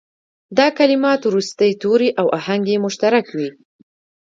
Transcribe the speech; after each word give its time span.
دا 0.57 0.67
کلمات 0.77 1.21
وروستي 1.23 1.71
توري 1.81 2.09
او 2.19 2.27
آهنګ 2.39 2.63
یې 2.71 2.77
مشترک 2.85 3.25
وي. 3.37 3.49